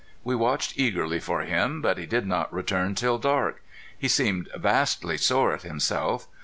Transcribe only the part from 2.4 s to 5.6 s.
return till dark. He seemed vastly sore